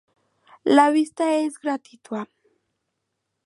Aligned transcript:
La 0.65 0.85
visita 0.95 1.27
es 1.41 1.59
gratuita.. 1.59 2.27